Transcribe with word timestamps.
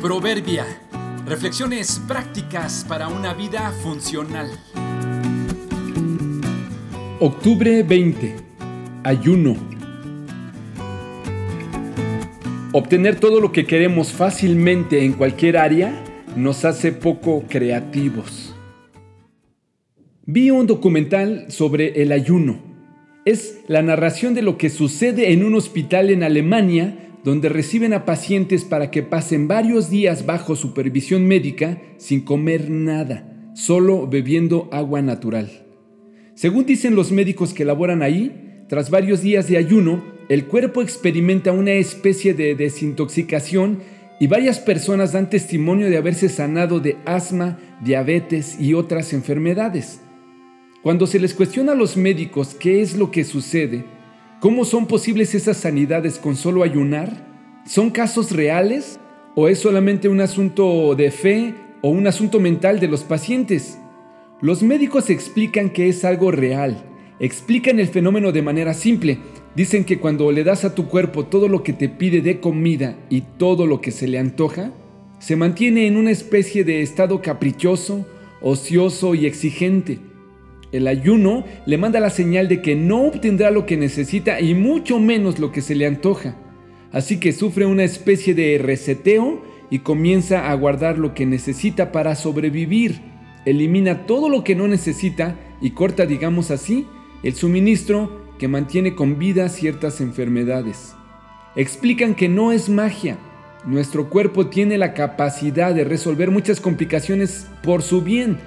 Proverbia. 0.00 0.64
Reflexiones 1.26 2.00
prácticas 2.06 2.86
para 2.88 3.08
una 3.08 3.34
vida 3.34 3.72
funcional. 3.82 4.48
Octubre 7.18 7.82
20. 7.82 8.36
Ayuno. 9.02 9.56
Obtener 12.72 13.18
todo 13.18 13.40
lo 13.40 13.50
que 13.50 13.66
queremos 13.66 14.12
fácilmente 14.12 15.04
en 15.04 15.14
cualquier 15.14 15.56
área 15.56 16.00
nos 16.36 16.64
hace 16.64 16.92
poco 16.92 17.42
creativos. 17.48 18.54
Vi 20.26 20.52
un 20.52 20.68
documental 20.68 21.46
sobre 21.48 22.02
el 22.02 22.12
ayuno. 22.12 22.60
Es 23.24 23.62
la 23.66 23.82
narración 23.82 24.34
de 24.34 24.42
lo 24.42 24.58
que 24.58 24.70
sucede 24.70 25.32
en 25.32 25.44
un 25.44 25.56
hospital 25.56 26.10
en 26.10 26.22
Alemania 26.22 27.07
donde 27.24 27.48
reciben 27.48 27.92
a 27.92 28.04
pacientes 28.04 28.64
para 28.64 28.90
que 28.90 29.02
pasen 29.02 29.48
varios 29.48 29.90
días 29.90 30.26
bajo 30.26 30.56
supervisión 30.56 31.26
médica 31.26 31.80
sin 31.96 32.22
comer 32.22 32.70
nada, 32.70 33.52
solo 33.54 34.06
bebiendo 34.06 34.68
agua 34.72 35.02
natural. 35.02 35.66
Según 36.34 36.66
dicen 36.66 36.94
los 36.94 37.10
médicos 37.10 37.52
que 37.52 37.64
laboran 37.64 38.02
ahí, 38.02 38.64
tras 38.68 38.90
varios 38.90 39.22
días 39.22 39.48
de 39.48 39.56
ayuno, 39.56 40.04
el 40.28 40.46
cuerpo 40.46 40.82
experimenta 40.82 41.52
una 41.52 41.72
especie 41.72 42.34
de 42.34 42.54
desintoxicación 42.54 43.78
y 44.20 44.26
varias 44.26 44.60
personas 44.60 45.12
dan 45.12 45.30
testimonio 45.30 45.88
de 45.88 45.96
haberse 45.96 46.28
sanado 46.28 46.80
de 46.80 46.96
asma, 47.04 47.58
diabetes 47.82 48.60
y 48.60 48.74
otras 48.74 49.12
enfermedades. 49.12 50.00
Cuando 50.82 51.06
se 51.06 51.18
les 51.18 51.34
cuestiona 51.34 51.72
a 51.72 51.76
los 51.76 51.96
médicos 51.96 52.54
qué 52.54 52.82
es 52.82 52.96
lo 52.96 53.10
que 53.10 53.24
sucede, 53.24 53.84
¿Cómo 54.40 54.64
son 54.64 54.86
posibles 54.86 55.34
esas 55.34 55.56
sanidades 55.56 56.20
con 56.20 56.36
solo 56.36 56.62
ayunar? 56.62 57.26
¿Son 57.66 57.90
casos 57.90 58.30
reales? 58.30 59.00
¿O 59.34 59.48
es 59.48 59.58
solamente 59.58 60.08
un 60.08 60.20
asunto 60.20 60.94
de 60.94 61.10
fe 61.10 61.54
o 61.82 61.90
un 61.90 62.06
asunto 62.06 62.38
mental 62.38 62.78
de 62.78 62.86
los 62.86 63.02
pacientes? 63.02 63.80
Los 64.40 64.62
médicos 64.62 65.10
explican 65.10 65.70
que 65.70 65.88
es 65.88 66.04
algo 66.04 66.30
real, 66.30 66.84
explican 67.18 67.80
el 67.80 67.88
fenómeno 67.88 68.30
de 68.30 68.42
manera 68.42 68.74
simple. 68.74 69.18
Dicen 69.56 69.84
que 69.84 69.98
cuando 69.98 70.30
le 70.30 70.44
das 70.44 70.64
a 70.64 70.72
tu 70.72 70.86
cuerpo 70.86 71.24
todo 71.24 71.48
lo 71.48 71.64
que 71.64 71.72
te 71.72 71.88
pide 71.88 72.20
de 72.20 72.38
comida 72.38 72.96
y 73.10 73.22
todo 73.22 73.66
lo 73.66 73.80
que 73.80 73.90
se 73.90 74.06
le 74.06 74.20
antoja, 74.20 74.70
se 75.18 75.34
mantiene 75.34 75.88
en 75.88 75.96
una 75.96 76.12
especie 76.12 76.62
de 76.62 76.82
estado 76.82 77.22
caprichoso, 77.22 78.06
ocioso 78.40 79.16
y 79.16 79.26
exigente. 79.26 79.98
El 80.70 80.86
ayuno 80.86 81.44
le 81.64 81.78
manda 81.78 81.98
la 81.98 82.10
señal 82.10 82.48
de 82.48 82.60
que 82.60 82.76
no 82.76 83.02
obtendrá 83.02 83.50
lo 83.50 83.64
que 83.64 83.76
necesita 83.76 84.40
y 84.40 84.54
mucho 84.54 84.98
menos 84.98 85.38
lo 85.38 85.50
que 85.50 85.62
se 85.62 85.74
le 85.74 85.86
antoja. 85.86 86.36
Así 86.92 87.18
que 87.20 87.32
sufre 87.32 87.64
una 87.64 87.84
especie 87.84 88.34
de 88.34 88.58
reseteo 88.58 89.42
y 89.70 89.80
comienza 89.80 90.50
a 90.50 90.54
guardar 90.54 90.98
lo 90.98 91.14
que 91.14 91.26
necesita 91.26 91.90
para 91.90 92.14
sobrevivir. 92.14 93.00
Elimina 93.46 94.06
todo 94.06 94.28
lo 94.28 94.44
que 94.44 94.54
no 94.54 94.68
necesita 94.68 95.38
y 95.60 95.70
corta, 95.70 96.04
digamos 96.04 96.50
así, 96.50 96.86
el 97.22 97.34
suministro 97.34 98.26
que 98.38 98.48
mantiene 98.48 98.94
con 98.94 99.18
vida 99.18 99.48
ciertas 99.48 100.00
enfermedades. 100.00 100.94
Explican 101.56 102.14
que 102.14 102.28
no 102.28 102.52
es 102.52 102.68
magia. 102.68 103.18
Nuestro 103.64 104.10
cuerpo 104.10 104.46
tiene 104.46 104.78
la 104.78 104.94
capacidad 104.94 105.74
de 105.74 105.84
resolver 105.84 106.30
muchas 106.30 106.60
complicaciones 106.60 107.48
por 107.62 107.82
su 107.82 108.02
bien 108.02 108.38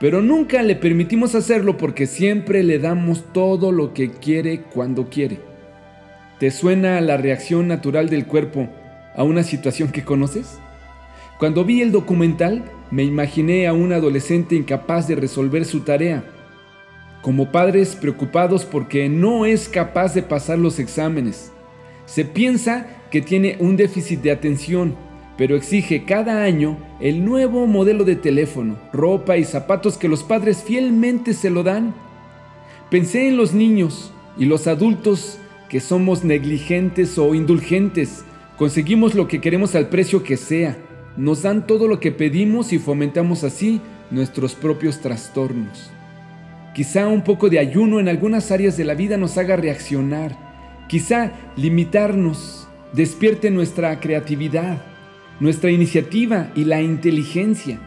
pero 0.00 0.22
nunca 0.22 0.62
le 0.62 0.76
permitimos 0.76 1.34
hacerlo 1.34 1.76
porque 1.76 2.06
siempre 2.06 2.62
le 2.62 2.78
damos 2.78 3.32
todo 3.32 3.72
lo 3.72 3.94
que 3.94 4.10
quiere 4.10 4.62
cuando 4.62 5.08
quiere. 5.08 5.40
¿Te 6.38 6.50
suena 6.52 7.00
la 7.00 7.16
reacción 7.16 7.66
natural 7.66 8.08
del 8.08 8.26
cuerpo 8.26 8.68
a 9.16 9.24
una 9.24 9.42
situación 9.42 9.90
que 9.90 10.04
conoces? 10.04 10.58
Cuando 11.38 11.64
vi 11.64 11.82
el 11.82 11.90
documental, 11.90 12.64
me 12.90 13.02
imaginé 13.02 13.66
a 13.66 13.72
un 13.72 13.92
adolescente 13.92 14.54
incapaz 14.54 15.08
de 15.08 15.16
resolver 15.16 15.64
su 15.64 15.80
tarea, 15.80 16.24
como 17.20 17.50
padres 17.50 17.96
preocupados 17.96 18.64
porque 18.64 19.08
no 19.08 19.46
es 19.46 19.68
capaz 19.68 20.14
de 20.14 20.22
pasar 20.22 20.58
los 20.58 20.78
exámenes. 20.78 21.52
Se 22.06 22.24
piensa 22.24 22.86
que 23.10 23.20
tiene 23.20 23.56
un 23.58 23.76
déficit 23.76 24.20
de 24.20 24.30
atención 24.30 24.96
pero 25.38 25.54
exige 25.54 26.04
cada 26.04 26.42
año 26.42 26.76
el 27.00 27.24
nuevo 27.24 27.68
modelo 27.68 28.04
de 28.04 28.16
teléfono, 28.16 28.76
ropa 28.92 29.38
y 29.38 29.44
zapatos 29.44 29.96
que 29.96 30.08
los 30.08 30.24
padres 30.24 30.64
fielmente 30.64 31.32
se 31.32 31.48
lo 31.48 31.62
dan. 31.62 31.94
Pensé 32.90 33.28
en 33.28 33.36
los 33.36 33.54
niños 33.54 34.12
y 34.36 34.46
los 34.46 34.66
adultos 34.66 35.38
que 35.68 35.78
somos 35.78 36.24
negligentes 36.24 37.16
o 37.18 37.36
indulgentes. 37.36 38.24
Conseguimos 38.56 39.14
lo 39.14 39.28
que 39.28 39.40
queremos 39.40 39.76
al 39.76 39.88
precio 39.88 40.24
que 40.24 40.36
sea. 40.36 40.76
Nos 41.16 41.42
dan 41.42 41.68
todo 41.68 41.86
lo 41.86 42.00
que 42.00 42.10
pedimos 42.10 42.72
y 42.72 42.80
fomentamos 42.80 43.44
así 43.44 43.80
nuestros 44.10 44.56
propios 44.56 45.00
trastornos. 45.00 45.92
Quizá 46.74 47.06
un 47.06 47.22
poco 47.22 47.48
de 47.48 47.60
ayuno 47.60 48.00
en 48.00 48.08
algunas 48.08 48.50
áreas 48.50 48.76
de 48.76 48.84
la 48.84 48.94
vida 48.94 49.16
nos 49.16 49.38
haga 49.38 49.54
reaccionar. 49.54 50.36
Quizá 50.88 51.32
limitarnos 51.56 52.66
despierte 52.92 53.50
nuestra 53.50 54.00
creatividad 54.00 54.97
nuestra 55.40 55.70
iniciativa 55.70 56.50
y 56.54 56.64
la 56.64 56.82
inteligencia. 56.82 57.78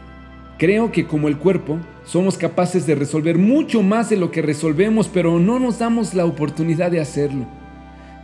Creo 0.58 0.92
que 0.92 1.08
como 1.08 1.28
el 1.28 1.38
cuerpo 1.38 1.80
somos 2.06 2.38
capaces 2.38 2.86
de 2.86 2.96
resolver 2.96 3.38
mucho 3.38 3.82
más 3.82 4.10
de 4.10 4.18
lo 4.18 4.32
que 4.32 4.42
resolvemos, 4.42 5.08
pero 5.08 5.40
no 5.40 5.60
nos 5.60 5.80
damos 5.80 6.14
la 6.14 6.26
oportunidad 6.26 6.92
de 6.92 7.00
hacerlo. 7.00 7.48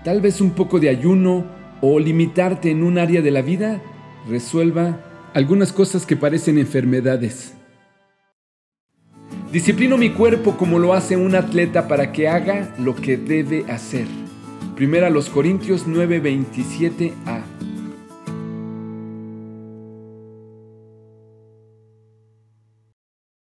Tal 0.04 0.22
vez 0.22 0.40
un 0.40 0.52
poco 0.52 0.80
de 0.80 0.90
ayuno 0.90 1.46
o 1.82 2.00
limitarte 2.00 2.72
en 2.72 2.84
un 2.84 2.98
área 2.98 3.22
de 3.22 3.32
la 3.32 3.42
vida 3.42 3.82
resuelva 4.30 5.00
algunas 5.34 5.72
cosas 5.72 6.06
que 6.06 6.16
parecen 6.16 6.58
enfermedades. 6.58 7.54
Disciplino 9.52 9.98
mi 9.98 10.10
cuerpo 10.10 10.58
como 10.58 10.78
lo 10.78 10.94
hace 10.94 11.16
un 11.16 11.36
atleta 11.36 11.88
para 11.88 12.12
que 12.12 12.28
haga 12.28 12.74
lo 12.78 12.96
que 12.96 13.18
debe 13.18 13.66
hacer. 13.70 14.06
Primera 14.76 15.10
los 15.10 15.30
Corintios 15.30 15.88
9:27 15.88 17.14
a 17.26 17.37